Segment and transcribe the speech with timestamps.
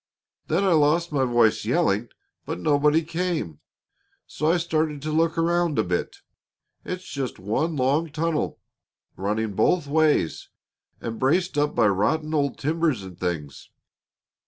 [0.47, 2.09] Then I lost my voice yelling,
[2.47, 3.59] but nobody came,
[4.25, 6.21] so I started to look around a bit.
[6.83, 8.59] It's just one long tunnel,
[9.15, 10.49] running both ways
[11.01, 13.69] and braced up by rotten old timbers and things.